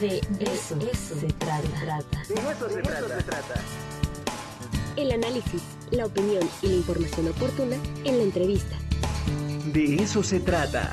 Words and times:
De 0.00 0.18
eso, 0.40 0.78
se 1.18 1.26
trata. 1.38 2.22
De 2.28 2.34
eso 2.34 2.68
se 2.68 2.82
trata. 2.82 3.54
El 4.94 5.10
análisis, 5.12 5.62
la 5.90 6.04
opinión 6.04 6.42
y 6.60 6.66
la 6.66 6.74
información 6.74 7.28
oportuna 7.28 7.76
en 8.04 8.18
la 8.18 8.24
entrevista. 8.24 8.76
De 9.72 9.94
eso 9.94 10.22
se 10.22 10.40
trata. 10.40 10.92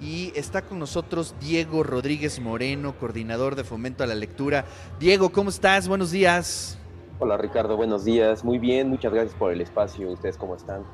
Y 0.00 0.32
está 0.36 0.62
con 0.62 0.78
nosotros 0.78 1.34
Diego 1.40 1.82
Rodríguez 1.82 2.38
Moreno, 2.38 2.96
coordinador 3.00 3.56
de 3.56 3.64
Fomento 3.64 4.04
a 4.04 4.06
la 4.06 4.14
Lectura. 4.14 4.64
Diego, 5.00 5.32
¿cómo 5.32 5.50
estás? 5.50 5.88
Buenos 5.88 6.12
días. 6.12 6.78
Hola 7.18 7.36
Ricardo, 7.36 7.76
buenos 7.76 8.04
días. 8.04 8.44
Muy 8.44 8.58
bien, 8.58 8.88
muchas 8.88 9.12
gracias 9.12 9.34
por 9.34 9.52
el 9.52 9.60
espacio. 9.60 10.08
¿Ustedes 10.10 10.36
cómo 10.36 10.54
están? 10.54 10.84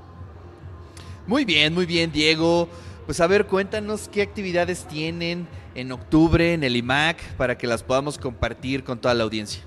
Muy 1.29 1.45
bien, 1.45 1.75
muy 1.75 1.85
bien, 1.85 2.11
Diego. 2.11 2.71
Pues 3.05 3.21
a 3.21 3.27
ver, 3.27 3.47
cuéntanos 3.47 4.09
qué 4.11 4.23
actividades 4.23 4.89
tienen 4.89 5.47
en 5.75 5.93
octubre 5.93 6.55
en 6.55 6.65
el 6.65 6.75
IMAC 6.75 7.23
para 7.37 7.59
que 7.59 7.67
las 7.67 7.83
podamos 7.83 8.17
compartir 8.17 8.83
con 8.83 8.99
toda 8.99 9.13
la 9.13 9.25
audiencia. 9.25 9.63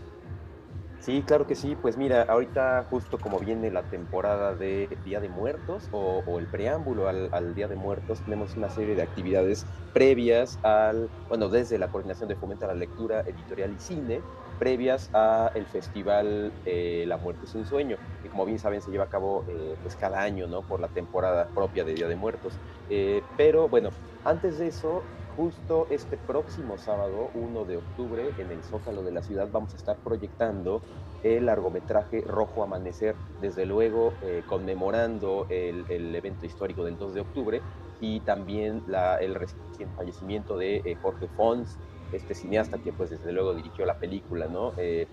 Sí, 1.02 1.24
claro 1.26 1.48
que 1.48 1.56
sí. 1.56 1.76
Pues 1.76 1.98
mira, 1.98 2.22
ahorita 2.22 2.84
justo 2.84 3.20
como 3.20 3.40
viene 3.40 3.72
la 3.72 3.88
temporada 3.88 4.56
de 4.56 4.88
Día 5.04 5.20
de 5.20 5.30
Muertos 5.30 5.88
o, 5.92 6.38
el 6.40 6.48
preámbulo 6.48 7.08
al, 7.08 7.28
al, 7.32 7.56
Día 7.56 7.68
de 7.68 7.76
Muertos, 7.76 8.24
tenemos 8.24 8.56
una 8.56 8.70
serie 8.70 8.94
de 8.96 9.02
actividades 9.02 9.66
previas 9.92 10.60
al, 10.62 11.12
bueno, 11.28 11.50
desde 11.50 11.80
la 11.80 11.90
Coordinación 11.90 12.30
de 12.30 12.36
Fomento 12.36 12.66
a 12.66 12.68
la 12.68 12.76
Lectura 12.76 13.24
Editorial 13.26 13.74
y 13.74 13.80
Cine, 13.80 14.28
previas 14.60 15.10
a 15.12 15.50
el 15.56 15.66
festival 15.66 16.56
eh, 16.66 17.06
La 17.08 17.18
Muerte 17.18 17.46
es 17.48 17.56
un 17.56 17.66
Sueño, 17.66 17.98
que 18.22 18.30
como 18.30 18.46
bien 18.46 18.60
saben 18.60 18.84
se 18.84 18.92
lleva 18.92 19.06
a 19.06 19.10
cabo 19.10 19.46
eh, 19.48 19.78
pues 19.82 19.96
cada 19.96 20.22
año, 20.22 20.48
¿no? 20.48 20.62
Por 20.68 20.82
la 20.82 20.90
temporada 20.90 21.50
propia 21.52 21.84
de 21.84 21.96
Día 21.96 22.08
de 22.10 22.16
Muertos. 22.16 22.62
Eh, 22.88 23.28
pero 23.36 23.70
bueno, 23.70 23.90
antes 24.24 24.60
de 24.60 24.68
eso, 24.68 25.10
justo 25.36 25.88
este 25.90 26.18
próximo 26.18 26.78
sábado, 26.78 27.30
1 27.34 27.66
de 27.66 27.78
octubre, 27.78 28.32
en 28.38 28.52
el 28.52 28.64
Zócalo 28.64 29.04
de 29.04 29.12
la 29.12 29.24
ciudad, 29.24 29.50
vamos 29.52 29.74
a 29.74 29.78
estar 29.78 29.98
proyectando 29.98 30.82
el 31.24 31.46
largometraje 31.46 32.22
Rojo 32.22 32.64
Amanecer, 32.64 33.16
desde 33.42 33.66
luego 33.66 34.14
eh, 34.24 34.44
conmemorando 34.48 35.46
el, 35.50 35.86
el, 35.90 36.16
evento 36.16 36.46
histórico 36.46 36.84
del 36.84 36.98
2 36.98 37.14
de 37.14 37.22
octubre 37.22 37.62
y 38.00 38.20
también 38.22 38.84
la, 38.88 39.18
el 39.18 39.36
reciente 39.36 39.88
fallecimiento 39.96 40.58
de 40.58 40.78
eh, 40.78 40.98
Jorge 41.02 41.28
Fons, 41.36 41.78
este 42.12 42.34
cineasta 42.34 42.80
que 42.80 42.92
pues 42.92 43.10
desde 43.10 43.32
luego 43.32 43.54
dirigió 43.54 43.86
la 43.86 43.98
película, 43.98 44.48
¿no? 44.48 44.74
Eh, 44.78 45.08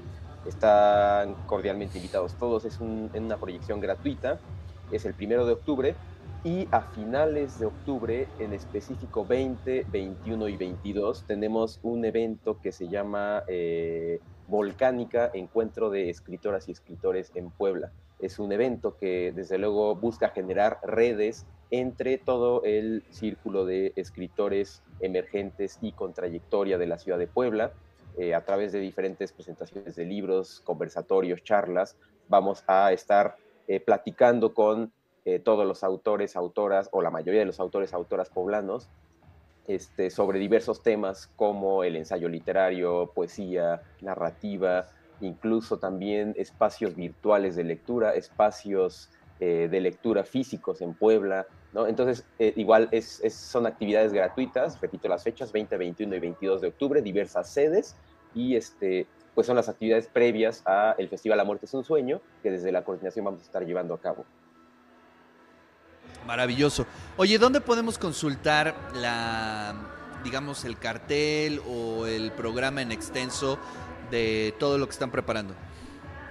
están 0.47 1.35
cordialmente 1.47 1.99
invitados 1.99 2.35
todos, 2.35 2.65
es 2.65 2.81
en 2.81 3.11
una 3.15 3.37
proyección 3.37 3.81
gratuita, 3.81 4.41
es 4.91 5.05
el 5.05 5.15
primero 5.15 5.45
de 5.45 5.53
octubre 5.53 5.95
y 6.45 6.69
a 6.71 6.83
finales 6.83 7.59
de 7.59 7.67
octubre, 7.67 8.29
en 8.39 8.53
específico 8.53 9.25
20, 9.25 9.87
21 9.91 10.49
y 10.49 10.57
22, 10.57 11.25
tenemos 11.27 11.81
un 11.83 12.05
evento 12.05 12.61
que 12.61 12.71
se 12.71 12.89
llama 12.89 13.43
eh, 13.49 14.21
Volcánica, 14.47 15.31
Encuentro 15.35 15.91
de 15.91 16.11
Escritoras 16.11 16.69
y 16.69 16.73
Escritores 16.73 17.33
en 17.35 17.51
Puebla. 17.51 17.93
Es 18.21 18.39
un 18.39 18.53
evento 18.53 18.97
que 18.97 19.33
desde 19.35 19.59
luego 19.59 19.97
busca 19.97 20.29
generar 20.29 20.79
redes 20.83 21.45
entre 21.71 22.19
todo 22.19 22.63
el 22.65 23.05
círculo 23.11 23.65
de 23.65 23.93
escritores 23.97 24.83
emergentes 25.01 25.79
y 25.83 25.93
con 25.93 26.15
trayectoria 26.15 26.79
de 26.79 26.87
la 26.87 26.99
ciudad 26.99 27.19
de 27.19 27.27
Puebla. 27.27 27.73
Eh, 28.17 28.35
a 28.35 28.45
través 28.45 28.73
de 28.73 28.81
diferentes 28.81 29.33
presentaciones 29.33 29.97
de 29.97 30.05
libros, 30.05 30.61
conversatorios, 30.65 31.43
charlas, 31.43 31.97
vamos 32.29 32.65
a 32.67 32.93
estar 32.93 33.37
eh, 33.67 33.81
platicando 33.81 34.55
con 34.55 34.93
eh, 35.25 35.39
todos 35.39 35.67
los 35.67 35.85
autores, 35.85 36.37
autoras, 36.37 36.89
o 36.93 37.03
la 37.03 37.11
mayoría 37.11 37.41
de 37.41 37.47
los 37.47 37.61
autores, 37.61 37.93
autoras 37.95 38.31
poblanos, 38.31 38.89
este, 39.67 40.11
sobre 40.11 40.39
diversos 40.39 40.83
temas 40.83 41.31
como 41.37 41.85
el 41.85 41.97
ensayo 41.97 42.29
literario, 42.29 43.13
poesía, 43.15 43.83
narrativa, 44.01 44.89
incluso 45.21 45.79
también 45.79 46.35
espacios 46.37 46.95
virtuales 46.95 47.57
de 47.57 47.65
lectura, 47.65 48.15
espacios 48.15 49.11
eh, 49.41 49.69
de 49.71 49.81
lectura 49.81 50.25
físicos 50.25 50.81
en 50.81 50.95
Puebla, 50.95 51.47
¿no? 51.73 51.87
Entonces, 51.87 52.25
eh, 52.39 52.53
igual 52.57 52.89
es, 52.91 53.21
son 53.33 53.67
actividades 53.67 54.13
gratuitas, 54.13 54.81
repito 54.81 55.07
las 55.07 55.23
fechas, 55.23 55.53
20, 55.53 55.77
21 55.77 56.17
y 56.17 56.19
22 56.21 56.61
de 56.63 56.69
octubre, 56.69 57.03
diversas 57.03 57.51
sedes, 57.51 57.97
y 58.35 58.57
este, 58.57 59.07
pues 59.35 59.47
son 59.47 59.57
las 59.57 59.69
actividades 59.69 60.09
previas 60.09 60.63
al 60.67 61.09
Festival 61.09 61.39
La 61.39 61.45
Muerte 61.45 61.67
es 61.67 61.75
un 61.75 61.85
Sueño, 61.85 62.21
que 62.43 62.51
desde 62.51 62.73
la 62.73 62.85
coordinación 62.85 63.25
vamos 63.25 63.43
a 63.43 63.45
estar 63.45 63.65
llevando 63.65 63.95
a 63.95 64.01
cabo. 64.01 64.25
Maravilloso. 66.29 66.87
Oye, 67.17 67.39
¿dónde 67.39 67.63
podemos 67.63 67.97
consultar 67.97 68.75
la, 68.95 69.75
digamos, 70.23 70.67
el 70.67 70.79
cartel 70.79 71.63
o 71.67 72.05
el 72.05 72.33
programa 72.33 72.83
en 72.83 72.93
extenso 72.93 73.59
de 74.11 74.55
todo 74.59 74.77
lo 74.77 74.85
que 74.85 74.93
están 74.93 75.11
preparando? 75.11 75.55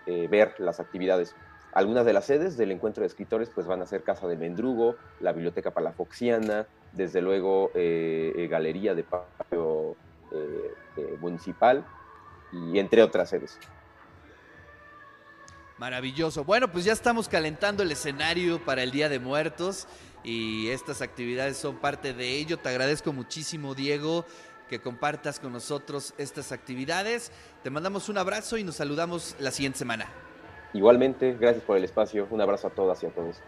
ver 0.07 0.55
las 0.59 0.81
actividades. 0.81 1.35
Algunas 1.73 2.05
de 2.05 2.13
las 2.13 2.27
sedes 2.27 2.59
del 2.59 2.71
encuentro 2.71 3.01
de 3.01 3.07
escritores 3.07 3.49
pues 3.49 3.67
van 3.67 3.81
a 3.81 3.87
ser 3.87 4.03
Casa 4.03 4.29
del 4.29 4.39
Mendrugo, 4.39 4.97
la 5.21 5.33
Biblioteca 5.33 5.71
Palafoxiana, 5.71 6.67
desde 6.93 7.23
luego 7.23 7.71
Galería 7.73 8.95
de 8.95 9.03
Patio 9.03 9.97
Municipal, 11.21 11.87
y 12.53 12.79
entre 12.79 13.03
otras 13.03 13.31
sedes. 13.31 13.59
Maravilloso. 15.79 16.45
Bueno, 16.45 16.71
pues 16.71 16.85
ya 16.85 16.93
estamos 16.93 17.29
calentando 17.29 17.83
el 17.83 17.91
escenario 17.91 18.65
para 18.65 18.85
el 18.85 18.93
Día 18.93 19.09
de 19.09 19.19
Muertos 19.19 19.89
y 20.23 20.69
estas 20.69 21.03
actividades 21.03 21.57
son 21.57 21.79
parte 21.79 22.15
de 22.15 22.37
ello. 22.37 22.59
Te 22.59 22.69
agradezco 22.69 23.13
muchísimo, 23.13 23.75
Diego, 23.75 24.25
que 24.69 24.81
compartas 24.81 25.41
con 25.41 25.53
nosotros 25.53 26.15
estas 26.17 26.53
actividades. 26.53 27.33
Te 27.65 27.71
mandamos 27.71 28.09
un 28.09 28.19
abrazo 28.19 28.57
y 28.57 28.63
nos 28.63 28.77
saludamos 28.77 29.35
la 29.41 29.51
siguiente 29.51 29.79
semana. 29.79 30.07
Igualmente, 30.75 31.37
gracias 31.39 31.65
por 31.65 31.77
el 31.77 31.85
espacio. 31.85 32.29
Un 32.31 32.41
abrazo 32.41 32.69
a 32.69 32.71
todas 32.71 33.03
y 33.03 33.07
a 33.07 33.11
todos. 33.11 33.43